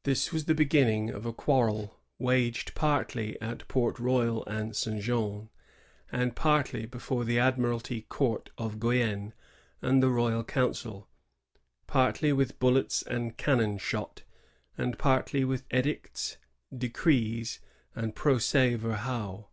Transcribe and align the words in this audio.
^ 0.00 0.02
This 0.02 0.30
was 0.30 0.44
the 0.44 0.54
beginning 0.54 1.08
of 1.08 1.24
a 1.24 1.32
quarrel 1.32 1.98
waged 2.18 2.74
partly 2.74 3.40
at 3.40 3.66
Port 3.66 3.98
Royal 3.98 4.44
and 4.44 4.76
St. 4.76 5.00
Jean, 5.00 5.48
and 6.12 6.36
partly 6.36 6.84
before 6.84 7.24
the 7.24 7.38
admiralty 7.38 8.02
court 8.02 8.50
of 8.58 8.78
Guienne 8.78 9.32
and 9.80 10.02
the 10.02 10.10
royal 10.10 10.44
council, 10.44 11.08
partly 11.86 12.30
with 12.30 12.58
bullets 12.58 13.00
and 13.04 13.38
cannon 13.38 13.78
shot, 13.78 14.20
and 14.76 14.98
partly 14.98 15.46
with 15.46 15.64
edicts, 15.72 16.36
decrees, 16.76 17.58
and 17.94 18.14
procis 18.14 18.76
verhaux. 18.76 19.46